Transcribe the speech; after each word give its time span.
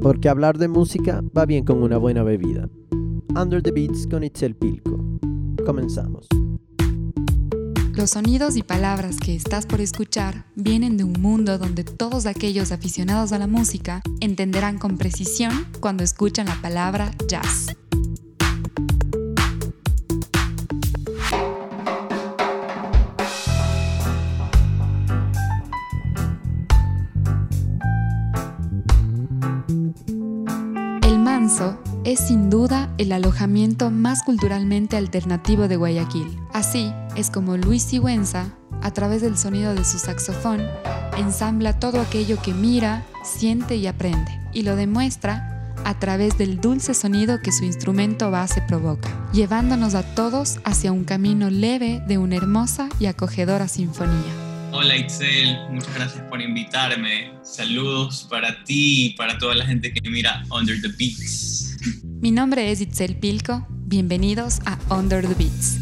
porque 0.00 0.28
hablar 0.28 0.58
de 0.58 0.68
música 0.68 1.22
va 1.36 1.46
bien 1.46 1.64
con 1.64 1.82
una 1.82 1.98
buena 1.98 2.22
bebida. 2.22 2.68
Under 3.36 3.62
the 3.62 3.70
Beats 3.70 4.06
con 4.06 4.24
Itzel 4.24 4.54
Pilco. 4.54 4.98
Comenzamos. 5.64 6.26
Los 7.94 8.10
sonidos 8.10 8.56
y 8.56 8.62
palabras 8.62 9.16
que 9.16 9.34
estás 9.34 9.66
por 9.66 9.80
escuchar 9.80 10.44
vienen 10.54 10.96
de 10.96 11.02
un 11.02 11.14
mundo 11.14 11.58
donde 11.58 11.82
todos 11.82 12.26
aquellos 12.26 12.70
aficionados 12.70 13.32
a 13.32 13.38
la 13.38 13.48
música 13.48 14.02
entenderán 14.20 14.78
con 14.78 14.98
precisión 14.98 15.66
cuando 15.80 16.04
escuchan 16.04 16.46
la 16.46 16.60
palabra 16.62 17.10
jazz. 17.26 17.76
Es 32.04 32.20
sin 32.20 32.50
duda 32.50 32.92
el 32.98 33.10
alojamiento 33.10 33.90
más 33.90 34.22
culturalmente 34.22 34.98
alternativo 34.98 35.66
de 35.66 35.76
Guayaquil. 35.76 36.38
Así 36.52 36.92
es 37.16 37.30
como 37.30 37.56
Luis 37.56 37.82
Sigüenza, 37.84 38.52
a 38.82 38.90
través 38.92 39.22
del 39.22 39.38
sonido 39.38 39.74
de 39.74 39.82
su 39.84 39.98
saxofón, 39.98 40.60
ensambla 41.16 41.78
todo 41.78 42.02
aquello 42.02 42.36
que 42.42 42.52
mira, 42.52 43.06
siente 43.24 43.76
y 43.76 43.86
aprende, 43.86 44.30
y 44.52 44.62
lo 44.62 44.76
demuestra 44.76 45.74
a 45.84 45.98
través 45.98 46.36
del 46.36 46.60
dulce 46.60 46.92
sonido 46.92 47.40
que 47.40 47.50
su 47.50 47.64
instrumento 47.64 48.30
base 48.30 48.60
provoca, 48.60 49.08
llevándonos 49.32 49.94
a 49.94 50.02
todos 50.02 50.60
hacia 50.64 50.92
un 50.92 51.04
camino 51.04 51.48
leve 51.48 52.02
de 52.06 52.18
una 52.18 52.36
hermosa 52.36 52.90
y 53.00 53.06
acogedora 53.06 53.68
sinfonía. 53.68 54.47
Hola 54.70 54.96
Itzel, 54.96 55.56
muchas 55.70 55.94
gracias 55.94 56.22
por 56.28 56.42
invitarme. 56.42 57.32
Saludos 57.42 58.26
para 58.28 58.62
ti 58.64 59.06
y 59.06 59.10
para 59.14 59.38
toda 59.38 59.54
la 59.54 59.64
gente 59.64 59.92
que 59.92 60.10
mira 60.10 60.44
Under 60.50 60.80
the 60.80 60.88
Beats. 60.88 61.76
Mi 62.20 62.30
nombre 62.30 62.70
es 62.70 62.80
Itzel 62.80 63.16
Pilco. 63.16 63.66
Bienvenidos 63.70 64.58
a 64.66 64.78
Under 64.94 65.26
the 65.26 65.34
Beats. 65.34 65.78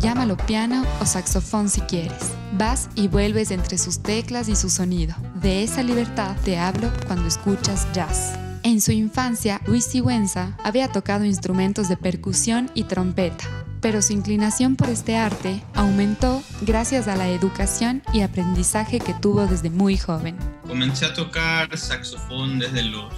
Llámalo 0.00 0.36
piano 0.36 0.84
o 1.00 1.06
saxofón 1.06 1.68
si 1.68 1.80
quieres. 1.82 2.32
Vas 2.58 2.90
y 2.96 3.06
vuelves 3.06 3.52
entre 3.52 3.78
sus 3.78 4.02
teclas 4.02 4.48
y 4.48 4.56
su 4.56 4.68
sonido. 4.68 5.14
De 5.40 5.62
esa 5.62 5.82
libertad 5.84 6.36
te 6.44 6.58
hablo 6.58 6.90
cuando 7.06 7.28
escuchas 7.28 7.86
jazz. 7.92 8.36
En 8.64 8.80
su 8.80 8.92
infancia, 8.92 9.60
Luis 9.66 9.84
Sigüenza 9.86 10.56
había 10.62 10.86
tocado 10.86 11.24
instrumentos 11.24 11.88
de 11.88 11.96
percusión 11.96 12.70
y 12.74 12.84
trompeta, 12.84 13.44
pero 13.80 14.00
su 14.02 14.12
inclinación 14.12 14.76
por 14.76 14.88
este 14.88 15.16
arte 15.16 15.60
aumentó 15.74 16.44
gracias 16.60 17.08
a 17.08 17.16
la 17.16 17.28
educación 17.28 18.04
y 18.12 18.20
aprendizaje 18.20 19.00
que 19.00 19.14
tuvo 19.14 19.46
desde 19.48 19.68
muy 19.68 19.96
joven. 19.96 20.36
Comencé 20.68 21.06
a 21.06 21.12
tocar 21.12 21.76
saxofón 21.76 22.60
desde 22.60 22.84
los 22.84 23.12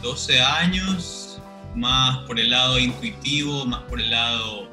12 0.00 0.40
años, 0.40 1.42
más 1.76 2.16
por 2.26 2.40
el 2.40 2.48
lado 2.48 2.78
intuitivo, 2.78 3.66
más 3.66 3.82
por 3.82 4.00
el 4.00 4.10
lado 4.10 4.70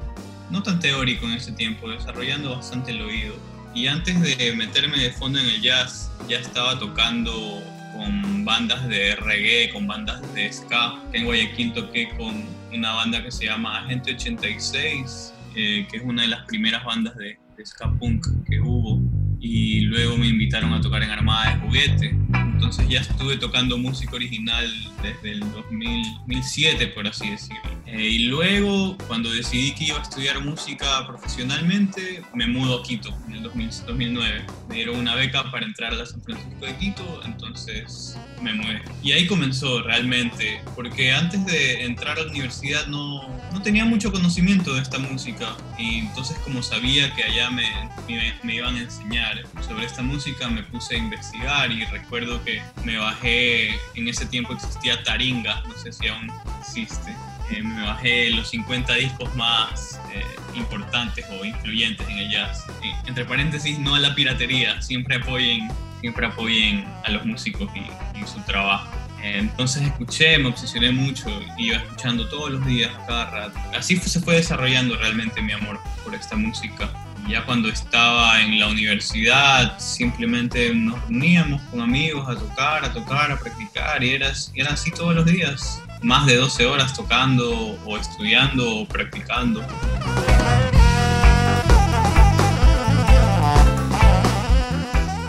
no 0.50 0.62
tan 0.62 0.80
teórico 0.80 1.26
en 1.26 1.32
ese 1.32 1.52
tiempo, 1.52 1.86
desarrollando 1.90 2.56
bastante 2.56 2.92
el 2.92 3.02
oído. 3.02 3.34
Y 3.74 3.88
antes 3.88 4.18
de 4.22 4.54
meterme 4.56 4.96
de 4.96 5.10
fondo 5.12 5.38
en 5.38 5.44
el 5.44 5.60
jazz, 5.60 6.10
ya 6.30 6.38
estaba 6.38 6.78
tocando 6.78 7.62
con 7.98 8.44
bandas 8.44 8.88
de 8.88 9.16
reggae, 9.16 9.70
con 9.72 9.86
bandas 9.88 10.22
de 10.32 10.52
ska. 10.52 11.02
En 11.12 11.24
Guayaquil 11.24 11.72
toqué 11.72 12.08
con 12.16 12.44
una 12.72 12.92
banda 12.92 13.22
que 13.22 13.32
se 13.32 13.46
llama 13.46 13.80
Agente 13.80 14.14
86, 14.14 15.34
eh, 15.56 15.86
que 15.90 15.96
es 15.96 16.02
una 16.04 16.22
de 16.22 16.28
las 16.28 16.46
primeras 16.46 16.84
bandas 16.84 17.16
de, 17.16 17.36
de 17.56 17.66
ska 17.66 17.90
punk 17.98 18.24
que 18.48 18.60
hubo. 18.60 19.00
Y 19.40 19.80
luego 19.80 20.16
me 20.16 20.28
invitaron 20.28 20.72
a 20.72 20.80
tocar 20.80 21.02
en 21.02 21.10
Armada 21.10 21.54
de 21.54 21.60
Juguete. 21.60 22.16
Entonces 22.34 22.88
ya 22.88 23.00
estuve 23.00 23.36
tocando 23.36 23.76
música 23.78 24.14
original 24.14 24.66
desde 25.02 25.32
el 25.32 25.40
2007, 25.40 26.86
por 26.88 27.06
así 27.06 27.30
decirlo. 27.30 27.77
Eh, 27.90 28.02
y 28.02 28.18
luego, 28.24 28.98
cuando 29.06 29.32
decidí 29.32 29.74
que 29.74 29.84
iba 29.84 29.98
a 29.98 30.02
estudiar 30.02 30.44
música 30.44 31.06
profesionalmente, 31.06 32.22
me 32.34 32.46
mudo 32.46 32.80
a 32.80 32.82
Quito 32.82 33.16
en 33.26 33.36
el 33.36 33.42
2009. 33.42 34.44
Me 34.68 34.74
dieron 34.74 34.96
una 34.96 35.14
beca 35.14 35.50
para 35.50 35.64
entrar 35.64 35.94
a 35.94 36.04
San 36.04 36.20
Francisco 36.20 36.66
de 36.66 36.76
Quito, 36.76 37.22
entonces 37.24 38.18
me 38.42 38.52
mudé. 38.52 38.82
Y 39.02 39.12
ahí 39.12 39.26
comenzó 39.26 39.80
realmente, 39.82 40.60
porque 40.74 41.12
antes 41.12 41.46
de 41.46 41.86
entrar 41.86 42.18
a 42.18 42.24
la 42.24 42.30
universidad 42.30 42.86
no, 42.88 43.26
no 43.54 43.62
tenía 43.62 43.86
mucho 43.86 44.12
conocimiento 44.12 44.74
de 44.74 44.82
esta 44.82 44.98
música. 44.98 45.56
Y 45.78 46.00
entonces 46.00 46.36
como 46.40 46.62
sabía 46.62 47.14
que 47.14 47.24
allá 47.24 47.50
me, 47.50 47.70
me, 48.06 48.34
me 48.42 48.56
iban 48.56 48.76
a 48.76 48.80
enseñar 48.80 49.46
sobre 49.66 49.86
esta 49.86 50.02
música, 50.02 50.46
me 50.50 50.62
puse 50.64 50.96
a 50.96 50.98
investigar 50.98 51.72
y 51.72 51.86
recuerdo 51.86 52.44
que 52.44 52.60
me 52.84 52.98
bajé, 52.98 53.70
en 53.94 54.08
ese 54.08 54.26
tiempo 54.26 54.52
existía 54.52 55.02
Taringa, 55.04 55.62
no 55.66 55.78
sé 55.78 55.90
si 55.90 56.06
aún 56.06 56.30
existe 56.60 57.16
eh, 57.50 57.62
me 57.62 57.82
bajé 57.82 58.30
los 58.30 58.50
50 58.50 58.94
discos 58.94 59.34
más 59.34 59.98
eh, 60.12 60.22
importantes 60.54 61.24
o 61.30 61.44
influyentes 61.44 62.06
en 62.08 62.18
el 62.18 62.30
jazz. 62.30 62.66
entre 63.06 63.24
paréntesis, 63.24 63.78
no 63.78 63.94
a 63.94 64.00
la 64.00 64.14
piratería, 64.14 64.80
siempre 64.82 65.16
apoyen, 65.16 65.68
siempre 66.00 66.26
apoyen 66.26 66.84
a 67.04 67.10
los 67.10 67.24
músicos 67.24 67.70
y, 67.74 68.26
su 68.26 68.40
trabajo. 68.42 68.90
entonces 69.22 69.82
escuché, 69.84 70.36
me 70.38 70.48
obsesioné 70.48 70.90
mucho, 70.90 71.30
iba 71.56 71.78
escuchando 71.78 72.28
todos 72.28 72.50
los 72.50 72.66
días, 72.66 72.90
cada 73.06 73.30
rato. 73.30 73.58
Así 73.74 73.96
se 73.96 74.20
fue 74.20 74.34
desarrollando 74.34 74.96
realmente 74.96 75.40
mi 75.40 75.52
amor 75.52 75.80
por 76.04 76.14
esta 76.14 76.36
música. 76.36 76.90
ya 77.28 77.44
cuando 77.44 77.68
estaba 77.68 78.42
en 78.42 78.58
la 78.58 78.66
universidad, 78.68 79.78
simplemente 79.78 80.74
nos 80.74 81.00
reuníamos 81.02 81.62
con 81.70 81.80
amigos 81.80 82.28
a 82.28 82.34
tocar, 82.34 82.84
a 82.84 82.92
tocar, 82.92 83.30
a 83.32 83.38
practicar, 83.38 84.02
y 84.04 84.10
era, 84.10 84.32
y 84.52 84.60
era 84.60 84.72
así 84.72 84.90
todos 84.90 85.14
los 85.14 85.24
días 85.24 85.80
más 86.02 86.26
de 86.26 86.36
12 86.36 86.66
horas 86.66 86.94
tocando 86.94 87.76
o 87.84 87.96
estudiando 87.96 88.80
o 88.80 88.86
practicando. 88.86 89.62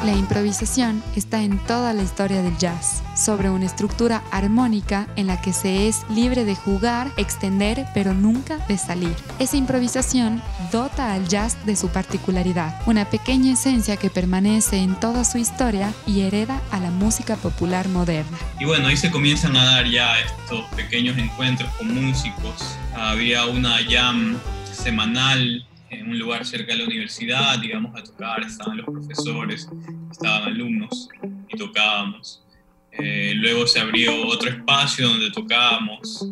La 0.04 0.16
improvisación 0.16 1.04
está 1.18 1.44
en 1.44 1.58
toda 1.66 1.94
la 1.94 2.02
historia 2.02 2.42
del 2.42 2.58
jazz, 2.58 3.04
sobre 3.18 3.50
una 3.50 3.66
estructura 3.66 4.24
armónica 4.32 5.10
en 5.18 5.28
la 5.28 5.42
que 5.42 5.52
se 5.52 5.90
es 5.90 6.06
libre 6.10 6.46
de 6.46 6.56
jugar, 6.56 7.12
extender, 7.18 7.86
pero 7.94 8.14
nunca 8.14 8.60
de 8.70 8.78
salir. 8.78 9.14
Esa 9.40 9.58
improvisación 9.58 10.42
dota 10.72 11.12
al 11.12 11.28
jazz 11.28 11.58
de 11.66 11.76
su 11.76 11.90
particularidad, 11.90 12.82
una 12.86 13.10
pequeña 13.10 13.52
esencia 13.52 13.98
que 13.98 14.10
permanece 14.10 14.78
en 14.78 14.98
toda 14.98 15.26
su 15.26 15.38
historia 15.38 15.94
y 16.08 16.22
hereda 16.22 16.62
a 16.72 16.80
la 16.80 16.92
música 16.92 17.36
popular 17.36 17.90
moderna. 17.90 18.38
Y 18.58 18.64
bueno, 18.64 18.88
ahí 18.88 18.96
se 18.96 19.12
comienzan 19.12 19.58
a 19.58 19.66
dar 19.66 19.86
ya 19.86 20.18
estos 20.20 20.64
pequeños 20.78 21.18
encuentros 21.18 21.70
con 21.74 21.94
músicos. 21.94 22.78
Había 22.96 23.48
una 23.48 23.76
jam 23.90 24.38
semanal 24.72 25.66
en 25.90 26.10
un 26.10 26.20
lugar 26.20 26.46
cerca 26.46 26.74
de 26.74 26.80
la 26.80 26.86
universidad, 26.86 27.62
íbamos 27.62 28.00
a 28.00 28.04
tocar, 28.04 28.42
estaban 28.42 28.78
los 28.78 28.86
profesores, 28.86 29.68
estaban 30.12 30.44
alumnos 30.44 31.10
y 31.48 31.58
tocábamos. 31.58 32.44
Eh, 32.92 33.34
luego 33.36 33.68
se 33.68 33.80
abrió 33.80 34.28
otro 34.28 34.50
espacio 34.50 35.08
donde 35.08 35.32
tocábamos, 35.32 36.28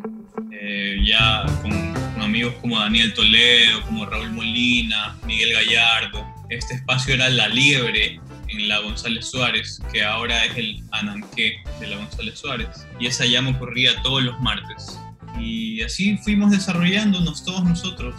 eh, 0.51 0.97
ya 1.06 1.46
con, 1.62 1.97
amigos 2.22 2.56
como 2.62 2.78
Daniel 2.79 3.13
Toledo, 3.13 3.81
como 3.84 4.06
Raúl 4.06 4.31
Molina, 4.31 5.16
Miguel 5.25 5.53
Gallardo. 5.53 6.28
Este 6.50 6.75
espacio 6.75 7.13
era 7.13 7.29
La 7.29 7.47
Liebre 7.47 8.19
en 8.50 8.67
la 8.67 8.79
González 8.79 9.29
Suárez, 9.29 9.81
que 9.94 10.03
ahora 10.03 10.46
es 10.46 10.57
el 10.57 10.84
Ananqué 10.91 11.57
de 11.79 11.88
la 11.88 11.97
González 11.97 12.40
Suárez. 12.40 12.85
Y 13.00 13.07
esa 13.07 13.25
llama 13.25 13.51
ocurría 13.51 14.01
todos 14.01 14.23
los 14.23 14.40
martes. 14.41 15.00
Y 15.40 15.81
así 15.84 16.18
fuimos 16.18 16.52
desarrollándonos 16.52 17.44
todos 17.44 17.64
nosotros 17.64 18.16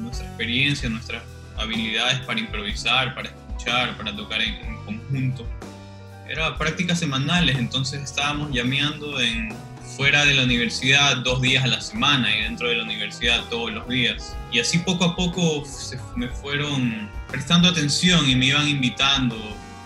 nuestra 0.00 0.26
experiencia, 0.26 0.88
nuestras 0.88 1.22
habilidades 1.56 2.20
para 2.20 2.40
improvisar, 2.40 3.14
para 3.14 3.28
escuchar, 3.28 3.96
para 3.96 4.14
tocar 4.14 4.40
en, 4.40 4.76
conjunto. 4.84 5.46
Era 6.28 6.56
prácticas 6.56 6.98
semanales, 6.98 7.58
entonces 7.58 8.02
estábamos 8.02 8.50
llameando 8.52 9.20
en, 9.20 9.54
fuera 9.96 10.24
de 10.24 10.34
la 10.34 10.44
universidad 10.44 11.18
dos 11.18 11.42
días 11.42 11.64
a 11.64 11.66
la 11.66 11.80
semana 11.80 12.34
y 12.34 12.42
dentro 12.42 12.68
de 12.68 12.76
la 12.76 12.84
universidad 12.84 13.44
todos 13.50 13.72
los 13.72 13.88
días. 13.88 14.36
Y 14.52 14.60
así 14.60 14.78
poco 14.78 15.04
a 15.04 15.16
poco 15.16 15.64
se, 15.64 15.98
me 16.16 16.28
fueron 16.28 17.10
prestando 17.28 17.68
atención 17.68 18.28
y 18.28 18.34
me 18.34 18.46
iban 18.46 18.68
invitando 18.68 19.36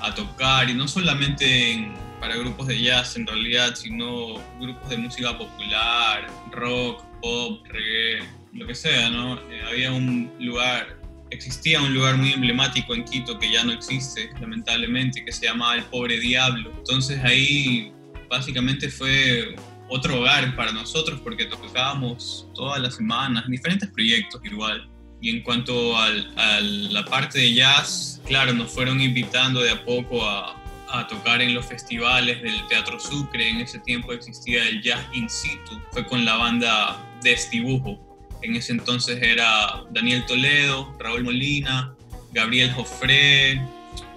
a 0.01 0.15
tocar, 0.15 0.69
y 0.69 0.75
no 0.75 0.87
solamente 0.87 1.91
para 2.25 2.37
grupos 2.37 2.69
de 2.69 2.81
jazz 2.81 3.17
en 3.17 3.27
realidad, 3.27 3.75
sino 3.75 4.37
grupos 4.59 4.89
de 4.89 4.97
música 4.97 5.37
popular, 5.37 6.27
rock, 6.53 7.05
pop, 7.21 7.61
reggae, 7.67 8.27
lo 8.55 8.67
que 8.67 8.75
sea, 8.75 9.11
¿no? 9.11 9.35
Eh, 9.51 9.61
había 9.69 9.93
un 9.93 10.33
lugar, 10.41 10.99
existía 11.31 11.83
un 11.83 11.93
lugar 11.93 12.17
muy 12.17 12.33
emblemático 12.33 12.95
en 12.95 13.05
Quito 13.05 13.39
que 13.39 13.53
ya 13.53 13.63
no 13.63 13.73
existe, 13.73 14.31
lamentablemente, 14.41 15.23
que 15.23 15.33
se 15.33 15.45
llamaba 15.45 15.77
El 15.77 15.85
Pobre 15.85 16.19
Diablo. 16.19 16.73
Entonces 16.79 17.23
ahí 17.23 17.93
básicamente 18.31 18.89
fue 18.89 19.55
otro 19.91 20.21
hogar 20.21 20.57
para 20.57 20.73
nosotros 20.73 21.21
porque 21.23 21.45
tocábamos 21.45 22.49
todas 22.55 22.81
las 22.81 22.95
semanas, 22.95 23.45
diferentes 23.49 23.91
proyectos 23.91 24.41
igual. 24.47 24.89
Y 25.21 25.29
en 25.29 25.43
cuanto 25.43 25.95
a 25.99 26.09
la 26.09 27.05
parte 27.05 27.39
de 27.39 27.53
jazz, 27.53 28.23
claro, 28.27 28.55
nos 28.55 28.71
fueron 28.71 29.03
invitando 29.03 29.61
de 29.61 29.73
a 29.73 29.85
poco 29.85 30.25
a, 30.27 30.64
a 30.91 31.07
tocar 31.07 31.41
en 31.43 31.55
los 31.55 31.67
festivales 31.67 32.43
del 32.43 32.67
Teatro 32.69 32.99
Sucre. 32.99 33.49
En 33.49 33.61
ese 33.61 33.79
tiempo 33.81 34.13
existía 34.13 34.67
el 34.69 34.83
Jazz 34.83 35.05
In 35.13 35.29
Situ. 35.29 35.81
Fue 35.93 36.07
con 36.07 36.25
la 36.25 36.37
banda 36.37 36.97
Desdibujo. 37.23 37.99
En 38.43 38.57
ese 38.57 38.73
entonces 38.73 39.23
era 39.23 39.85
Daniel 39.91 40.25
Toledo, 40.27 40.95
Raúl 40.99 41.25
Molina, 41.25 41.95
Gabriel 42.33 42.73
Jofré, 42.73 43.61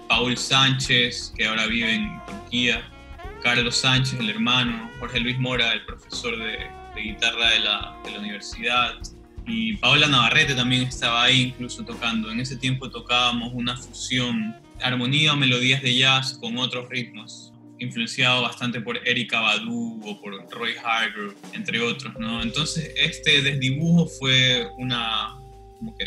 Paul 0.08 0.36
Sánchez, 0.36 1.32
que 1.36 1.46
ahora 1.46 1.66
vive 1.66 1.94
en 1.94 2.20
Turquía, 2.26 2.90
Carlos 3.42 3.76
Sánchez, 3.76 4.18
el 4.20 4.30
hermano, 4.30 4.90
Jorge 4.98 5.20
Luis 5.20 5.38
Mora, 5.38 5.72
el 5.72 5.84
profesor 5.86 6.36
de, 6.36 6.70
guitarra 7.00 7.50
de 7.50 7.60
la, 7.60 7.96
de 8.04 8.10
la 8.10 8.18
universidad, 8.18 8.94
y 9.48 9.76
Paola 9.76 10.06
Navarrete 10.08 10.54
también 10.54 10.82
estaba 10.82 11.22
ahí 11.22 11.42
incluso 11.42 11.82
tocando. 11.84 12.30
En 12.30 12.38
ese 12.40 12.56
tiempo 12.56 12.90
tocábamos 12.90 13.52
una 13.54 13.76
fusión, 13.76 14.54
armonía 14.82 15.32
o 15.32 15.36
melodías 15.36 15.82
de 15.82 15.96
jazz 15.96 16.38
con 16.38 16.56
otros 16.58 16.88
ritmos, 16.88 17.52
influenciado 17.78 18.42
bastante 18.42 18.80
por 18.80 18.96
Erika 19.06 19.40
Badu 19.40 20.00
o 20.04 20.20
por 20.20 20.32
Roy 20.50 20.72
Hargrove, 20.82 21.34
entre 21.52 21.80
otros. 21.80 22.14
Entonces 22.42 22.92
este 22.96 23.42
desdibujo 23.42 24.06
fue 24.06 24.68
una 24.78 25.38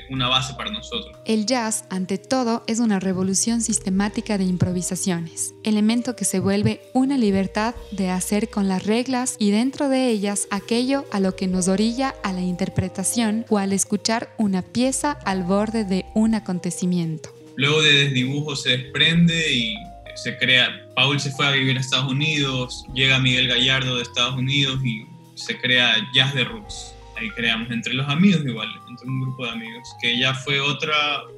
una 0.10 0.28
base 0.28 0.54
para 0.56 0.72
nosotros. 0.72 1.16
El 1.26 1.46
jazz, 1.46 1.86
ante 1.90 2.18
todo, 2.18 2.64
es 2.68 2.80
una 2.80 3.00
revolución 3.00 3.62
sistemática 3.62 4.38
de 4.38 4.44
improvisaciones, 4.44 5.54
elemento 5.64 6.16
que 6.16 6.26
se 6.26 6.40
vuelve 6.40 6.82
una 6.94 7.18
libertad 7.18 7.76
de 7.92 8.10
hacer 8.10 8.50
con 8.50 8.68
las 8.68 8.86
reglas 8.86 9.36
y 9.40 9.52
dentro 9.52 9.90
de 9.90 10.10
ellas 10.10 10.48
aquello 10.52 11.06
a 11.12 11.20
lo 11.20 11.36
que 11.36 11.48
nos 11.48 11.68
orilla 11.68 12.16
a 12.24 12.34
la 12.34 12.42
interpretación 12.42 13.46
o 13.50 13.58
al 13.58 13.74
escuchar 13.74 14.34
una 14.38 14.62
pieza 14.62 15.12
al 15.12 15.44
borde 15.44 15.86
de 15.86 16.06
un 16.14 16.36
acontecimiento. 16.36 17.41
Luego 17.58 17.82
de 17.82 17.94
Desdibujo 17.94 18.56
se 18.56 18.78
desprende 18.78 19.54
y 19.54 19.76
se 20.16 20.38
crea, 20.38 20.86
Paul 20.96 21.20
se 21.20 21.32
fue 21.32 21.48
a 21.48 21.52
vivir 21.52 21.78
a 21.78 21.80
Estados 21.80 22.12
Unidos, 22.12 22.86
llega 22.94 23.20
Miguel 23.20 23.48
Gallardo 23.48 23.96
de 23.96 24.04
Estados 24.04 24.36
Unidos 24.36 24.80
y 24.84 25.06
se 25.36 25.58
crea 25.58 25.96
Jazz 26.14 26.34
de 26.34 26.44
Roots 26.44 26.94
ahí 27.22 27.30
creamos 27.32 27.70
entre 27.72 27.94
los 27.94 28.08
amigos 28.10 28.44
igual, 28.46 28.68
entre 28.90 29.08
un 29.08 29.22
grupo 29.22 29.46
de 29.46 29.52
amigos, 29.52 29.88
que 30.02 30.18
ya 30.18 30.34
fue 30.34 30.60
otra, 30.60 30.96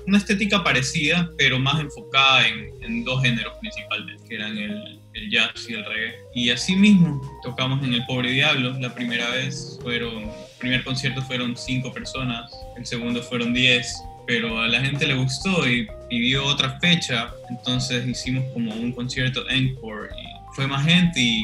una 0.07 0.17
estética 0.17 0.63
parecida, 0.63 1.29
pero 1.37 1.59
más 1.59 1.79
enfocada 1.79 2.47
en, 2.47 2.71
en 2.81 3.03
dos 3.03 3.21
géneros 3.21 3.53
principales, 3.59 4.21
que 4.27 4.35
eran 4.35 4.57
el, 4.57 5.01
el, 5.13 5.29
jazz 5.29 5.51
y 5.69 5.73
el 5.73 5.85
reggae. 5.85 6.15
Y 6.33 6.49
así 6.49 6.75
mismo 6.75 7.21
tocamos 7.43 7.83
en 7.83 7.93
El 7.93 8.05
Pobre 8.05 8.31
Diablo 8.31 8.77
la 8.79 8.93
primera 8.93 9.29
vez, 9.29 9.79
fueron, 9.81 10.23
el 10.23 10.29
primer 10.59 10.83
concierto 10.83 11.21
fueron 11.21 11.55
cinco 11.57 11.91
personas, 11.93 12.51
el 12.77 12.85
segundo 12.85 13.21
fueron 13.21 13.53
diez, 13.53 13.93
pero 14.25 14.61
a 14.61 14.67
la 14.67 14.79
gente 14.79 15.05
le 15.05 15.15
gustó 15.15 15.67
y 15.69 15.87
pidió 16.13 16.45
otra 16.45 16.79
fecha, 16.79 17.33
entonces 17.49 18.07
hicimos 18.07 18.45
como 18.53 18.71
un 18.71 18.91
concierto 18.91 19.49
encore 19.49 20.09
y 20.15 20.53
fue 20.53 20.67
más 20.67 20.85
gente 20.85 21.19
y 21.19 21.41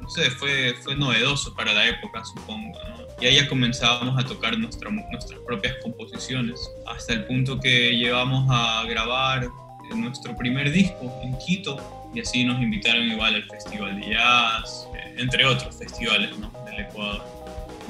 no 0.00 0.08
sé, 0.08 0.30
fue, 0.30 0.74
fue 0.82 0.96
novedoso 0.96 1.54
para 1.54 1.74
la 1.74 1.86
época, 1.86 2.24
supongo, 2.24 2.78
¿no? 2.88 2.96
y 3.20 3.26
ahí 3.26 3.34
ya 3.36 3.46
comenzábamos 3.46 4.18
a 4.18 4.26
tocar 4.26 4.56
nuestra, 4.58 4.90
nuestras 4.90 5.38
propias 5.40 5.74
composiciones, 5.82 6.58
hasta 6.86 7.12
el 7.12 7.24
punto 7.26 7.60
que 7.60 7.90
llevamos 7.94 8.46
a 8.50 8.84
grabar 8.88 9.48
nuestro 9.94 10.34
primer 10.34 10.72
disco 10.72 11.12
en 11.22 11.36
Quito 11.36 12.08
y 12.14 12.20
así 12.20 12.42
nos 12.42 12.62
invitaron 12.62 13.02
igual 13.02 13.34
al 13.34 13.44
Festival 13.44 14.00
de 14.00 14.14
Jazz, 14.14 14.88
eh, 14.94 15.14
entre 15.18 15.44
otros 15.44 15.76
festivales 15.76 16.38
¿no? 16.38 16.50
del 16.64 16.86
Ecuador. 16.86 17.22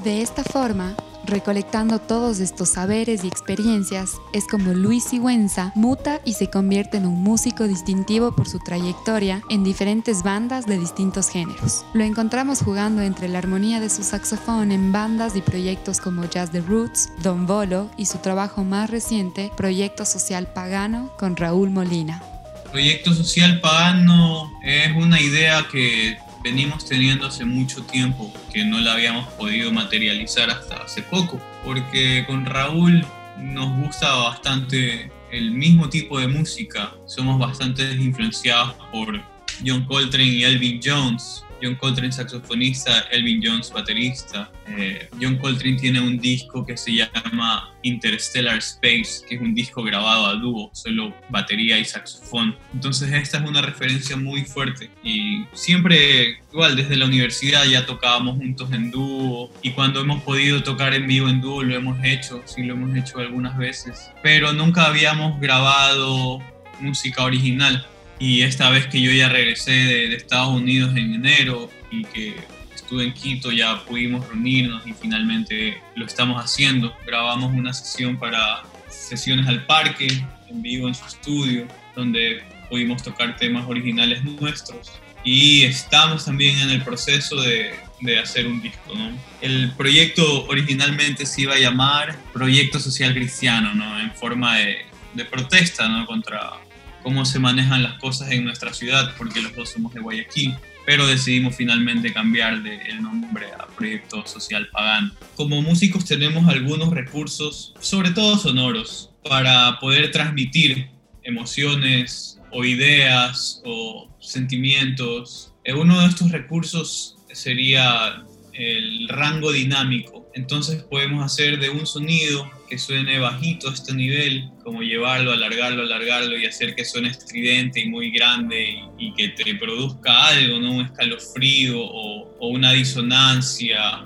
De 0.03 0.23
esta 0.23 0.43
forma, 0.43 0.97
Recolectando 1.27 1.99
todos 1.99 2.39
estos 2.39 2.69
saberes 2.69 3.25
y 3.25 3.27
experiencias, 3.27 4.13
es 4.33 4.47
como 4.47 4.73
Luis 4.75 5.03
Sigüenza 5.03 5.73
muta 5.75 6.21
y 6.25 6.35
se 6.35 6.49
convierte 6.49 6.99
en 6.99 7.07
un 7.07 7.21
músico 7.21 7.67
distintivo 7.67 8.31
por 8.31 8.49
su 8.49 8.61
trayectoria 8.61 9.43
en 9.51 9.65
diferentes 9.65 10.23
bandas 10.23 10.67
de 10.67 10.79
distintos 10.79 11.29
géneros. 11.29 11.85
Lo 11.95 12.05
encontramos 12.05 12.61
jugando 12.61 13.03
entre 13.03 13.27
la 13.29 13.39
armonía 13.39 13.81
de 13.81 13.91
su 13.91 14.05
saxofón 14.05 14.71
en 14.71 14.93
bandas 14.93 15.35
y 15.35 15.41
proyectos 15.41 16.01
como 16.01 16.25
Jazz 16.27 16.53
the 16.53 16.61
Roots, 16.61 17.09
Don 17.25 17.45
Bolo 17.45 17.91
y 17.97 18.07
su 18.07 18.19
trabajo 18.19 18.63
más 18.63 18.89
reciente, 18.89 19.51
Proyecto 19.57 20.05
Social 20.05 20.47
Pagano, 20.47 21.11
con 21.19 21.35
Raúl 21.35 21.71
Molina. 21.71 22.23
Proyecto 22.71 23.13
Social 23.13 23.61
Pagano 23.61 24.53
es 24.63 24.95
una 24.95 25.21
idea 25.21 25.67
que 25.73 26.19
venimos 26.47 26.85
teniendo 26.85 27.27
hace 27.27 27.45
mucho 27.45 27.83
tiempo 27.83 28.33
que 28.53 28.65
no 28.65 28.79
la 28.79 28.93
habíamos 28.93 29.27
podido 29.33 29.73
materializar 29.73 30.49
hasta 30.49 30.77
hace 30.77 31.03
poco, 31.03 31.41
porque 31.65 32.25
con 32.25 32.47
Raúl 32.47 33.05
nos 33.37 33.77
gusta 33.81 34.15
bastante 34.15 35.11
el 35.33 35.51
mismo 35.51 35.89
tipo 35.89 36.21
de 36.21 36.29
música, 36.29 36.95
somos 37.05 37.37
bastante 37.41 37.83
influenciados 37.95 38.77
por 38.93 39.21
John 39.67 39.85
Coltrane 39.87 40.25
y 40.25 40.45
Elvin 40.45 40.81
Jones, 40.81 41.43
John 41.63 41.75
Coltrane 41.77 42.13
saxofonista, 42.13 43.07
Elvin 43.11 43.41
Jones 43.43 43.71
baterista. 43.73 44.51
Eh, 44.69 45.09
John 45.21 45.37
Coltrane 45.37 45.77
tiene 45.77 46.01
un 46.01 46.19
disco 46.19 46.65
que 46.65 46.77
se 46.77 46.93
llama 46.93 47.73
Interstellar 47.83 48.59
Space, 48.59 49.25
que 49.29 49.37
es 49.37 49.41
un 49.41 49.55
disco 49.55 49.83
grabado 49.83 50.27
a 50.27 50.35
dúo, 50.35 50.71
solo 50.73 51.15
batería 51.29 51.79
y 51.79 51.85
saxofón. 51.85 52.57
Entonces 52.75 53.13
esta 53.13 53.39
es 53.39 53.49
una 53.49 53.63
referencia 53.63 54.17
muy 54.17 54.45
fuerte 54.45 54.91
y 55.03 55.45
siempre, 55.53 56.39
igual 56.53 56.77
desde 56.77 56.97
la 56.97 57.07
universidad 57.07 57.65
ya 57.65 57.87
tocábamos 57.87 58.37
juntos 58.37 58.73
en 58.73 58.91
dúo 58.91 59.51
y 59.63 59.71
cuando 59.71 60.01
hemos 60.01 60.23
podido 60.23 60.63
tocar 60.63 60.95
en 60.95 61.07
vivo 61.07 61.29
en 61.29 61.41
dúo 61.41 61.63
lo 61.63 61.75
hemos 61.75 62.03
hecho, 62.05 62.43
sí 62.45 62.63
lo 62.63 62.75
hemos 62.75 62.97
hecho 62.97 63.19
algunas 63.19 63.57
veces, 63.57 64.11
pero 64.23 64.53
nunca 64.53 64.87
habíamos 64.87 65.41
grabado 65.41 66.41
música 66.81 67.25
original 67.25 67.87
y 68.19 68.43
esta 68.43 68.71
vez 68.71 68.87
que 68.87 69.01
yo 69.01 69.13
ya 69.13 69.29
regresé 69.29 69.73
de, 69.73 70.15
Estados 70.15 70.55
Unidos 70.55 70.91
en 70.97 71.15
enero 71.15 71.71
y 71.91 72.05
que 72.05 72.37
estuve 72.75 73.05
en 73.05 73.13
Quito, 73.13 73.53
ya 73.53 73.85
pudimos 73.85 74.27
reunirnos 74.29 74.87
y 74.87 74.93
finalmente 74.93 75.81
lo 75.95 76.07
estamos 76.07 76.43
haciendo. 76.43 76.95
Grabamos 77.07 77.53
una 77.53 77.73
sesión 77.73 78.17
para 78.17 78.63
sesiones 78.89 79.47
al 79.47 79.67
parque, 79.67 80.09
en 80.49 80.63
vivo 80.63 80.89
en 80.89 80.95
su 80.95 81.05
estudio, 81.05 81.67
donde 81.95 82.43
pudimos 82.71 83.03
tocar 83.03 83.37
temas 83.37 83.67
originales 83.69 84.25
nuestros. 84.25 84.93
Y 85.23 85.65
estamos 85.65 86.25
también 86.25 86.59
en 86.61 86.71
el 86.71 86.83
proceso 86.83 87.41
de, 87.41 87.75
de 88.01 88.19
hacer 88.19 88.47
un 88.47 88.63
disco, 88.63 88.95
¿no? 88.95 89.11
El 89.41 89.73
proyecto 89.73 90.47
originalmente 90.47 91.27
se 91.27 91.43
iba 91.43 91.55
a 91.55 91.59
llamar 91.59 92.17
Proyecto 92.33 92.79
Social 92.79 93.13
Cristiano, 93.13 93.75
¿no? 93.75 94.01
En 94.01 94.13
forma 94.13 94.57
de, 94.59 94.87
de 95.15 95.25
protesta, 95.25 95.89
¿no? 95.89 96.07
Contra 96.07 96.61
cómo 97.07 97.25
se 97.25 97.39
manejan 97.39 97.85
las 97.85 98.01
cosas 98.01 98.33
en 98.33 98.43
nuestra 98.43 98.75
ciudad, 98.75 99.15
porque 99.17 99.41
los 99.41 99.55
dos 99.55 99.69
somos 99.69 99.95
de 99.95 100.01
Guayaquil, 100.01 100.57
pero 100.85 101.07
decidimos 101.07 101.55
finalmente 101.55 102.13
cambiar 102.13 102.65
de 102.65 102.79
el 102.89 103.01
nombre 103.01 103.47
a 103.57 103.69
Proyecto 103.69 104.27
Social 104.27 104.67
Pagano. 104.73 105.13
Como 105.37 105.63
músicos 105.63 106.05
tenemos 106.05 106.49
algunos 106.49 106.91
recursos, 106.91 107.75
sobre 107.79 108.11
todo 108.11 108.37
sonoros, 108.37 109.13
para 109.23 109.79
poder 109.79 110.11
transmitir 110.11 110.89
emociones 111.23 112.41
o 112.51 112.65
ideas 112.65 113.63
o 113.65 114.09
sentimientos. 114.19 115.53
Eh, 115.63 115.75
uno 115.75 116.01
de 116.01 116.09
estos 116.09 116.33
recursos 116.33 117.19
sería 117.33 118.25
el 118.57 119.09
rango 119.09 119.53
dinámico. 119.53 120.31
Entonces 120.35 120.83
podemos 120.83 121.25
hacer 121.25 121.59
de 121.59 121.71
un 121.71 121.87
sonido 121.87 122.51
que 122.69 122.79
suene 122.79 123.19
bajito 123.19 123.71
a 123.71 123.75
este 123.75 123.95
nivel, 123.95 124.51
como 124.65 124.83
llevarlo, 124.83 125.33
alargarlo, 125.33 125.83
alargarlo 125.83 126.37
y 126.39 126.47
hacer 126.47 126.75
que 126.75 126.85
suene 126.85 127.09
estridente 127.09 127.81
y 127.81 127.89
muy 127.89 128.11
grande 128.11 128.83
y, 128.99 129.15
que 129.15 129.29
te 129.29 129.55
produzca 129.55 130.27
algo, 130.29 130.59
¿no? 130.59 130.73
Un 130.73 130.87
escalofrío 130.87 131.81
o, 131.81 132.37
o 132.39 132.49
una 132.49 132.73
disonancia 132.73 134.03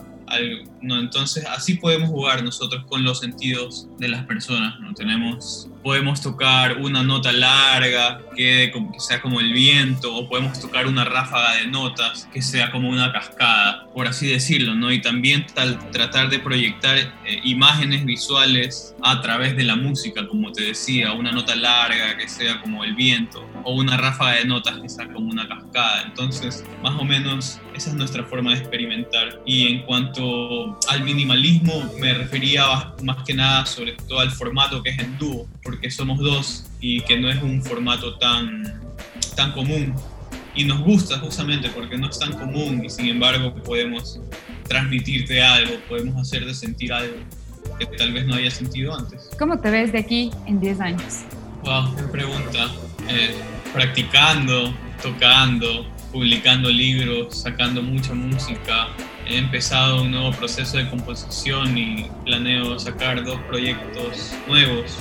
¿no? 0.82 0.98
Entonces 0.98 1.44
así 1.46 1.74
podemos 1.74 2.08
jugar 2.08 2.42
nosotros 2.42 2.84
con 2.88 3.04
los 3.04 3.20
sentidos 3.20 3.88
de 3.98 4.08
las 4.08 4.24
personas, 4.24 4.78
¿no? 4.80 4.94
Tenemos, 4.94 5.68
podemos 5.82 6.20
tocar 6.20 6.78
una 6.78 7.02
nota 7.02 7.32
larga 7.32 8.20
que, 8.36 8.72
que 8.72 9.00
sea 9.00 9.20
como 9.20 9.40
el 9.40 9.52
viento 9.52 10.14
o 10.14 10.28
podemos 10.28 10.60
tocar 10.60 10.86
una 10.86 11.04
ráfaga 11.04 11.56
de 11.56 11.66
notas 11.66 12.28
que 12.32 12.42
sea 12.42 12.70
como 12.70 12.88
una 12.88 13.12
cascada, 13.12 13.86
por 13.94 14.06
así 14.06 14.28
decirlo, 14.28 14.74
¿no? 14.74 14.92
Y 14.92 15.00
también 15.00 15.46
tal, 15.54 15.78
tratar 15.90 16.30
de 16.30 16.38
proyectar 16.38 16.98
eh, 16.98 17.40
imágenes 17.44 18.04
visuales 18.04 18.94
a 19.02 19.20
través 19.20 19.56
de 19.56 19.64
la 19.64 19.76
música, 19.76 20.26
como 20.26 20.52
te 20.52 20.62
decía, 20.62 21.12
una 21.12 21.32
nota 21.32 21.54
larga 21.54 22.16
que 22.16 22.28
sea 22.28 22.60
como 22.60 22.84
el 22.84 22.94
viento 22.94 23.46
o 23.64 23.74
una 23.74 23.96
ráfaga 23.96 24.36
de 24.36 24.44
notas 24.44 24.78
que 24.80 24.88
sea 24.88 25.06
como 25.12 25.30
una 25.30 25.46
cascada. 25.46 26.02
Entonces, 26.02 26.64
más 26.82 26.98
o 26.98 27.04
menos 27.04 27.60
esa 27.74 27.90
es 27.90 27.96
nuestra 27.96 28.24
forma 28.24 28.52
de 28.52 28.58
experimentar. 28.58 29.40
Y 29.46 29.66
en 29.68 29.82
cuanto 29.82 30.69
al 30.88 31.02
minimalismo, 31.04 31.92
me 31.98 32.14
refería 32.14 32.94
más 33.02 33.24
que 33.24 33.34
nada 33.34 33.66
sobre 33.66 33.92
todo 33.92 34.20
al 34.20 34.30
formato 34.30 34.82
que 34.82 34.90
es 34.90 34.98
en 34.98 35.18
dúo, 35.18 35.46
porque 35.62 35.90
somos 35.90 36.18
dos 36.18 36.66
y 36.80 37.00
que 37.02 37.18
no 37.18 37.30
es 37.30 37.42
un 37.42 37.62
formato 37.62 38.16
tan, 38.18 38.80
tan 39.36 39.52
común. 39.52 39.94
Y 40.54 40.64
nos 40.64 40.80
gusta 40.80 41.18
justamente 41.18 41.68
porque 41.70 41.96
no 41.96 42.08
es 42.08 42.18
tan 42.18 42.32
común 42.32 42.84
y 42.84 42.90
sin 42.90 43.06
embargo 43.06 43.54
podemos 43.54 44.18
transmitirte 44.68 45.42
algo, 45.42 45.72
podemos 45.88 46.20
hacerte 46.20 46.54
sentir 46.54 46.92
algo 46.92 47.16
que 47.78 47.86
tal 47.86 48.12
vez 48.12 48.26
no 48.26 48.34
haya 48.34 48.50
sentido 48.50 48.94
antes. 48.94 49.30
¿Cómo 49.38 49.58
te 49.58 49.70
ves 49.70 49.92
de 49.92 49.98
aquí 49.98 50.30
en 50.46 50.60
10 50.60 50.80
años? 50.80 51.20
Wow, 51.64 51.94
qué 51.96 52.02
pregunta. 52.04 52.70
Eh, 53.08 53.34
practicando, 53.72 54.74
tocando, 55.02 55.86
publicando 56.12 56.68
libros, 56.68 57.42
sacando 57.42 57.82
mucha 57.82 58.12
música. 58.14 58.88
He 59.30 59.38
empezado 59.38 60.02
un 60.02 60.10
nuevo 60.10 60.32
proceso 60.32 60.76
de 60.76 60.90
composición 60.90 61.78
y 61.78 62.10
planeo 62.24 62.76
sacar 62.80 63.24
dos 63.24 63.38
proyectos 63.42 64.32
nuevos, 64.48 64.96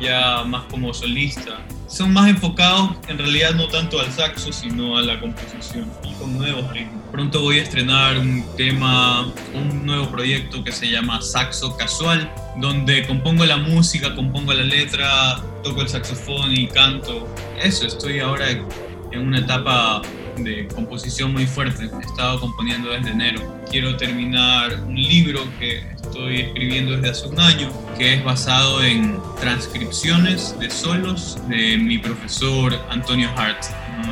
ya 0.00 0.42
más 0.44 0.64
como 0.70 0.94
solista. 0.94 1.60
Son 1.86 2.10
más 2.14 2.30
enfocados 2.30 2.92
en 3.08 3.18
realidad 3.18 3.52
no 3.52 3.68
tanto 3.68 4.00
al 4.00 4.10
saxo, 4.10 4.54
sino 4.54 4.96
a 4.96 5.02
la 5.02 5.20
composición 5.20 5.86
y 6.02 6.14
con 6.14 6.38
nuevos 6.38 6.72
ritmos. 6.72 7.02
Pronto 7.12 7.42
voy 7.42 7.58
a 7.58 7.62
estrenar 7.64 8.16
un 8.16 8.42
tema, 8.56 9.30
un 9.52 9.84
nuevo 9.84 10.08
proyecto 10.08 10.64
que 10.64 10.72
se 10.72 10.88
llama 10.88 11.20
Saxo 11.20 11.76
Casual, 11.76 12.32
donde 12.56 13.06
compongo 13.06 13.44
la 13.44 13.58
música, 13.58 14.14
compongo 14.14 14.54
la 14.54 14.64
letra, 14.64 15.42
toco 15.62 15.82
el 15.82 15.90
saxofón 15.90 16.56
y 16.56 16.68
canto. 16.68 17.28
Eso, 17.62 17.86
estoy 17.86 18.20
ahora 18.20 18.48
en 18.48 19.20
una 19.20 19.40
etapa 19.40 20.00
de 20.44 20.68
composición 20.68 21.32
muy 21.32 21.46
fuerte. 21.46 21.84
He 21.84 22.06
estado 22.06 22.40
componiendo 22.40 22.90
desde 22.90 23.10
enero. 23.10 23.60
Quiero 23.70 23.96
terminar 23.96 24.82
un 24.86 24.94
libro 24.94 25.42
que 25.58 25.78
estoy 25.94 26.40
escribiendo 26.40 26.92
desde 26.92 27.10
hace 27.10 27.26
un 27.26 27.40
año, 27.40 27.70
que 27.96 28.14
es 28.14 28.24
basado 28.24 28.82
en 28.82 29.18
transcripciones 29.40 30.58
de 30.58 30.70
solos 30.70 31.38
de 31.48 31.76
mi 31.78 31.98
profesor 31.98 32.78
Antonio 32.90 33.28
Hart. 33.36 33.64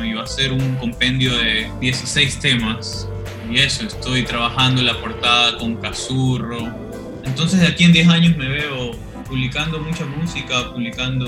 Y 0.03 0.13
va 0.13 0.23
a 0.23 0.27
ser 0.27 0.51
un 0.51 0.75
compendio 0.75 1.35
de 1.37 1.69
16 1.79 2.39
temas. 2.39 3.07
Y 3.49 3.59
eso, 3.59 3.85
estoy 3.85 4.23
trabajando 4.23 4.81
la 4.81 4.99
portada 4.99 5.57
con 5.57 5.77
Cazurro. 5.77 6.67
Entonces 7.23 7.59
de 7.61 7.67
aquí 7.67 7.83
en 7.83 7.93
10 7.93 8.07
años 8.09 8.37
me 8.37 8.47
veo 8.47 8.91
publicando 9.27 9.79
mucha 9.79 10.05
música, 10.05 10.71
publicando 10.73 11.27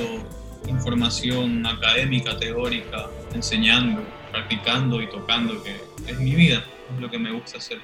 información 0.70 1.66
académica, 1.66 2.38
teórica, 2.38 3.08
enseñando 3.34 4.02
practicando 4.32 5.02
y 5.02 5.10
tocando, 5.10 5.62
que 5.64 5.76
es 6.08 6.20
mi 6.20 6.36
vida, 6.36 6.64
es 6.94 7.02
lo 7.02 7.10
que 7.10 7.18
me 7.18 7.32
gusta 7.32 7.58
hacer. 7.58 7.80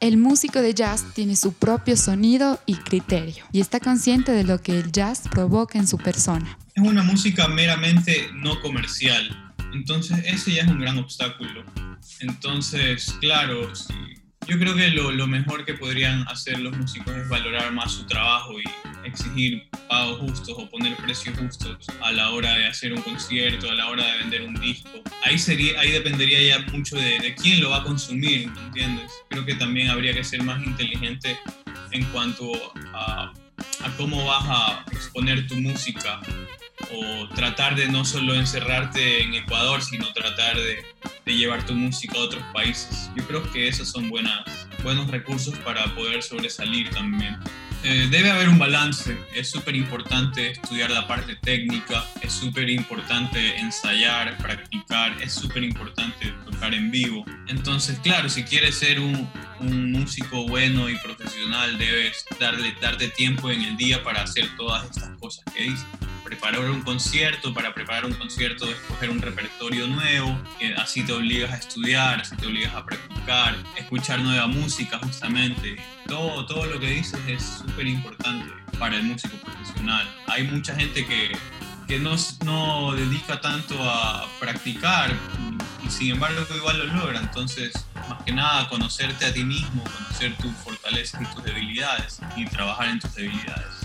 El 0.00 0.18
músico 0.18 0.60
de 0.60 0.74
jazz 0.74 1.04
tiene 1.14 1.36
su 1.36 1.54
propio 1.54 1.96
sonido 1.96 2.60
y 2.66 2.74
criterio 2.74 3.44
y 3.50 3.60
está 3.60 3.80
consciente 3.80 4.32
de 4.32 4.44
lo 4.44 4.60
que 4.60 4.78
el 4.78 4.92
jazz 4.92 5.22
provoca 5.30 5.78
en 5.78 5.86
su 5.86 5.96
persona. 5.98 6.58
Es 6.74 6.82
una 6.82 7.02
música 7.02 7.48
meramente 7.48 8.28
no 8.34 8.60
comercial, 8.60 9.54
entonces 9.72 10.18
ese 10.26 10.52
ya 10.54 10.62
es 10.62 10.68
un 10.68 10.80
gran 10.80 10.98
obstáculo. 10.98 11.64
Entonces, 12.20 13.16
claro, 13.20 13.72
yo 14.46 14.58
creo 14.58 14.74
que 14.76 14.90
lo, 14.90 15.10
lo 15.10 15.26
mejor 15.26 15.64
que 15.64 15.74
podrían 15.74 16.28
hacer 16.28 16.60
los 16.60 16.76
músicos 16.76 17.16
es 17.16 17.28
valorar 17.28 17.72
más 17.72 17.92
su 17.92 18.06
trabajo 18.06 18.52
y 18.60 19.08
exigir 19.08 19.68
pagos 19.88 20.20
justos 20.20 20.54
o 20.58 20.68
poner 20.68 20.96
precios 20.96 21.36
justos 21.38 21.86
a 22.02 22.12
la 22.12 22.30
hora 22.30 22.54
de 22.56 22.66
hacer 22.66 22.92
un 22.92 23.02
concierto, 23.02 23.70
a 23.70 23.74
la 23.74 23.88
hora 23.88 24.04
de 24.04 24.18
vender 24.18 24.42
un 24.42 24.54
disco. 24.60 25.02
Ahí, 25.24 25.38
sería, 25.38 25.80
ahí 25.80 25.90
dependería 25.90 26.42
ya 26.42 26.72
mucho 26.72 26.96
de, 26.96 27.18
de 27.20 27.34
quién 27.34 27.60
lo 27.60 27.70
va 27.70 27.78
a 27.78 27.82
consumir, 27.84 28.50
¿entiendes? 28.66 29.12
Creo 29.28 29.44
que 29.44 29.54
también 29.54 29.90
habría 29.90 30.12
que 30.12 30.24
ser 30.24 30.42
más 30.42 30.64
inteligente 30.64 31.38
en 31.92 32.04
cuanto 32.06 32.52
a, 32.92 33.32
a 33.82 33.96
cómo 33.96 34.24
vas 34.24 34.44
a 34.46 34.84
exponer 34.92 35.46
tu 35.46 35.56
música 35.56 36.20
o 36.92 37.28
tratar 37.34 37.74
de 37.76 37.88
no 37.88 38.04
solo 38.04 38.34
encerrarte 38.34 39.22
en 39.22 39.34
Ecuador, 39.34 39.82
sino 39.82 40.12
tratar 40.12 40.56
de, 40.56 40.84
llevar 41.26 41.66
tu 41.66 41.74
música 41.74 42.16
a 42.18 42.22
otros 42.22 42.42
países. 42.52 43.10
Yo 43.16 43.26
creo 43.26 43.50
que 43.50 43.66
esos 43.66 43.88
son 43.88 44.08
buenas, 44.08 44.68
buenos 44.82 45.10
recursos 45.10 45.58
para 45.58 45.84
poder 45.94 46.22
sobresalir 46.22 46.88
también. 46.90 47.36
Eh, 47.82 48.08
debe 48.10 48.30
haber 48.30 48.48
un 48.48 48.58
balance. 48.58 49.16
Es 49.34 49.50
súper 49.50 49.76
importante 49.76 50.52
estudiar 50.52 50.90
la 50.90 51.06
parte 51.06 51.36
técnica, 51.36 52.04
es 52.20 52.32
súper 52.32 52.70
importante 52.70 53.56
ensayar, 53.58 54.36
practicar, 54.38 55.20
es 55.20 55.32
súper 55.32 55.64
importante 55.64 56.32
tocar 56.50 56.74
en 56.74 56.90
vivo. 56.90 57.24
Entonces, 57.48 57.98
claro, 58.00 58.28
si 58.28 58.44
quieres 58.44 58.76
ser 58.76 59.00
un, 59.00 59.28
un, 59.60 59.92
músico 59.92 60.46
bueno 60.46 60.88
y 60.88 60.96
profesional, 60.96 61.76
debes 61.78 62.24
darle, 62.40 62.74
darte 62.80 63.08
tiempo 63.08 63.50
en 63.50 63.62
el 63.62 63.76
día 63.76 64.02
para 64.02 64.22
hacer 64.22 64.48
todas 64.56 64.88
estas 64.90 65.10
cosas 65.18 65.44
que 65.54 65.64
dices 65.64 65.86
preparar 66.26 66.68
un 66.70 66.82
concierto, 66.82 67.54
para 67.54 67.72
preparar 67.72 68.04
un 68.04 68.12
concierto, 68.14 68.68
escoger 68.68 69.10
un 69.10 69.22
repertorio 69.22 69.86
nuevo, 69.86 70.36
así 70.76 71.04
te 71.04 71.12
obligas 71.12 71.52
a 71.52 71.56
estudiar, 71.56 72.20
así 72.20 72.34
te 72.34 72.46
obligas 72.46 72.74
a 72.74 72.84
practicar, 72.84 73.56
escuchar 73.76 74.18
nueva 74.18 74.48
música 74.48 74.98
justamente. 74.98 75.76
Todo, 76.08 76.44
todo 76.44 76.66
lo 76.66 76.80
que 76.80 76.90
dices 76.90 77.20
es 77.28 77.44
súper 77.44 77.86
importante 77.86 78.52
para 78.76 78.96
el 78.96 79.04
músico 79.04 79.36
profesional. 79.36 80.04
Hay 80.26 80.42
mucha 80.48 80.74
gente 80.74 81.06
que, 81.06 81.30
que 81.86 82.00
no, 82.00 82.16
no 82.44 82.92
dedica 82.94 83.40
tanto 83.40 83.76
a 83.80 84.28
practicar 84.40 85.14
y 85.86 85.90
sin 85.90 86.10
embargo 86.10 86.44
igual 86.56 86.78
lo 86.78 86.86
logra. 86.86 87.20
Entonces, 87.20 87.72
más 88.08 88.20
que 88.24 88.32
nada, 88.32 88.68
conocerte 88.68 89.26
a 89.26 89.32
ti 89.32 89.44
mismo, 89.44 89.84
conocer 89.84 90.36
tus 90.38 90.52
fortalezas 90.56 91.22
y 91.22 91.26
tus 91.26 91.44
debilidades 91.44 92.20
y 92.34 92.46
trabajar 92.46 92.88
en 92.88 92.98
tus 92.98 93.14
debilidades. 93.14 93.75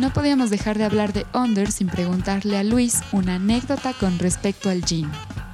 No 0.00 0.10
podíamos 0.14 0.48
dejar 0.48 0.78
de 0.78 0.84
hablar 0.84 1.12
de 1.12 1.26
Under 1.34 1.70
sin 1.70 1.88
preguntarle 1.88 2.56
a 2.56 2.64
Luis 2.64 3.02
una 3.12 3.34
anécdota 3.34 3.92
con 3.92 4.18
respecto 4.18 4.70
al 4.70 4.82
gin. 4.82 5.06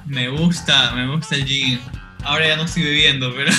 Me 0.05 0.29
gusta, 0.29 0.95
me 0.95 1.05
gusta 1.05 1.35
el 1.35 1.43
gin. 1.43 1.79
Ahora 2.23 2.47
ya 2.47 2.55
no 2.55 2.63
estoy 2.63 2.83
bebiendo, 2.83 3.33
pero, 3.35 3.51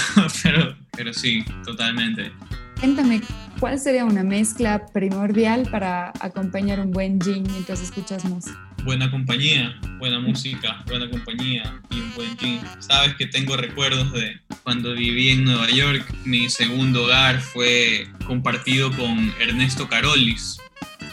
pero, 0.43 0.77
pero 0.97 1.13
sí, 1.13 1.45
totalmente. 1.63 2.33
Cuéntame, 2.81 3.21
¿cuál 3.61 3.79
sería 3.79 4.07
una 4.07 4.23
mezcla 4.23 4.87
primordial 4.87 5.69
para 5.71 6.11
acompañar 6.21 6.81
un 6.81 6.91
buen 6.91 7.21
gin 7.21 7.43
mientras 7.43 7.83
escuchas 7.83 8.25
música? 8.25 8.59
Buena 8.85 9.11
compañía, 9.11 9.79
buena 9.99 10.21
música, 10.21 10.83
buena 10.87 11.11
compañía 11.11 11.83
y 11.91 12.01
un 12.01 12.15
buen 12.15 12.39
gin. 12.39 12.61
Sabes 12.79 13.15
que 13.17 13.27
tengo 13.27 13.59
recuerdos 13.59 14.11
de 14.15 14.41
cuando 14.63 14.95
viví 14.95 15.33
en 15.33 15.45
Nueva 15.45 15.69
York. 15.69 16.15
Mi 16.25 16.49
segundo 16.49 17.05
hogar 17.05 17.43
fue 17.43 18.09
compartido 18.27 18.91
con 18.97 19.35
Ernesto 19.39 19.87
Carolis, 19.87 20.59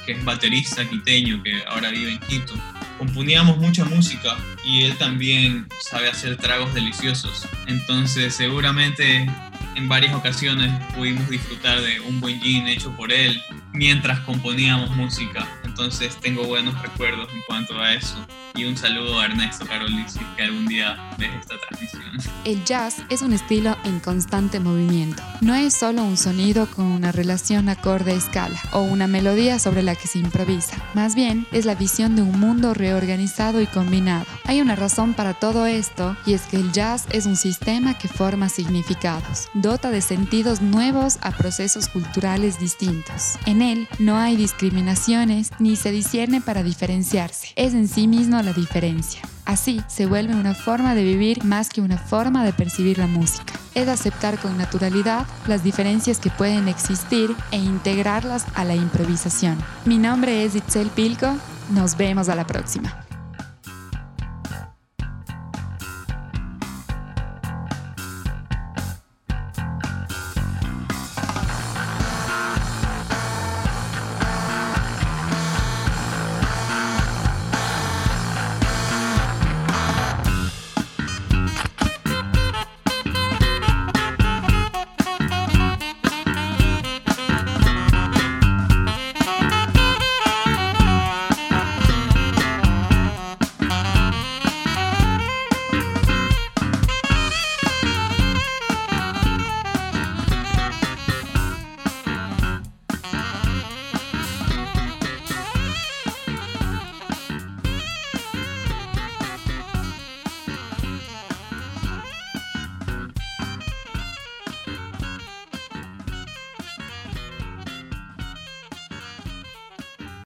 que 0.06 0.14
es 0.14 0.24
baterista 0.24 0.88
quiteño, 0.88 1.42
que 1.44 1.64
ahora 1.68 1.90
vive 1.90 2.14
en 2.14 2.20
Quito. 2.20 2.54
Componíamos 2.98 3.58
mucha 3.58 3.84
música 3.86 4.38
y 4.64 4.84
él 4.84 4.98
también 4.98 5.68
sabe 5.82 6.10
hacer 6.10 6.38
tragos 6.38 6.74
deliciosos. 6.74 7.48
Entonces 7.68 8.36
seguramente 8.36 9.28
en 9.76 9.90
varias 9.90 10.14
ocasiones 10.16 10.72
pudimos 10.96 11.30
disfrutar 11.30 11.82
de 11.82 12.00
un 12.00 12.22
buen 12.22 12.42
gin 12.42 12.68
hecho 12.68 12.96
por 12.96 13.12
él 13.12 13.42
mientras 13.74 14.20
componíamos 14.22 14.90
música. 14.92 15.48
Entonces 15.64 16.18
tengo 16.22 16.46
buenos 16.46 16.82
recuerdos 16.82 17.30
en 17.34 17.42
cuanto 17.48 17.80
a 17.80 17.94
eso. 17.94 18.26
Y 18.56 18.64
un 18.64 18.78
saludo 18.78 19.20
a 19.20 19.26
Ernesto 19.26 19.66
Caroli 19.66 20.06
que 20.38 20.44
algún 20.44 20.66
día 20.66 20.98
ves 21.18 21.30
esta 21.42 21.56
transmisión. 21.60 22.06
El 22.46 22.64
jazz 22.64 22.98
es 23.10 23.22
un 23.22 23.34
estilo 23.34 23.76
en 23.84 24.00
constante 24.00 24.60
movimiento. 24.60 25.22
No 25.42 25.56
es 25.56 25.74
solo 25.74 26.04
un 26.04 26.16
sonido 26.16 26.68
con 26.68 26.86
una 26.86 27.12
relación 27.12 27.68
acorde-escala 27.68 28.58
o 28.72 28.82
una 28.82 29.08
melodía 29.08 29.60
sobre 29.60 29.84
la 29.84 29.96
que 29.96 30.08
se 30.08 30.20
improvisa. 30.20 30.78
Más 30.94 31.16
bien 31.16 31.48
es 31.52 31.66
la 31.66 31.76
visión 31.76 32.16
de 32.16 32.22
un 32.22 32.40
mundo 32.40 32.74
reorganizado 32.74 33.62
y 33.62 33.68
combinado. 33.68 34.26
Hay 34.46 34.62
una 34.62 34.76
razón 34.76 35.16
para 35.16 35.34
todo 35.34 35.66
esto 35.66 36.16
y 36.26 36.34
es 36.34 36.44
que 36.44 36.58
el 36.58 36.72
jazz 36.72 37.08
es 37.12 37.26
un 37.26 37.36
sistema 37.36 37.98
que 37.98 38.08
forma 38.08 38.48
significados, 38.48 39.50
dota 39.54 39.92
de 39.92 40.02
sentidos 40.02 40.62
nuevos 40.62 41.18
a 41.22 41.32
procesos 41.32 41.90
culturales 41.90 42.60
distintos. 42.60 43.38
En 43.46 43.62
él 43.62 43.88
no 44.00 44.18
hay 44.18 44.38
discriminaciones 44.38 45.52
ni 45.60 45.76
se 45.76 45.92
discierne 45.92 46.40
para 46.40 46.64
diferenciarse. 46.64 47.50
Es 47.56 47.74
en 47.74 47.88
sí 47.88 48.08
mismo 48.08 48.38
la 48.46 48.54
diferencia. 48.54 49.22
Así 49.44 49.82
se 49.88 50.06
vuelve 50.06 50.36
una 50.36 50.54
forma 50.54 50.96
de 50.96 51.04
vivir 51.04 51.44
más 51.44 51.70
que 51.70 51.82
una 51.82 51.98
forma 51.98 52.44
de 52.46 52.54
percibir 52.54 52.98
la 52.98 53.08
música. 53.08 53.54
Es 53.74 53.88
aceptar 53.88 54.40
con 54.40 54.58
naturalidad 54.58 55.25
las 55.48 55.64
diferencias 55.64 56.20
que 56.20 56.30
pueden 56.30 56.68
existir 56.68 57.36
e 57.52 57.58
integrarlas 57.58 58.46
a 58.56 58.64
la 58.64 58.75
improvisación. 58.75 59.58
Mi 59.86 59.98
nombre 59.98 60.46
es 60.46 60.56
Itzel 60.56 60.90
Pilco. 60.90 61.36
Nos 61.72 61.98
vemos 61.98 62.30
a 62.30 62.36
la 62.36 62.48
próxima. 62.48 63.05